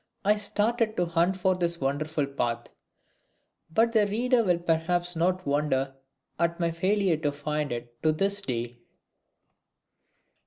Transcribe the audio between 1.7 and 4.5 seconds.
wonderful path, but the reader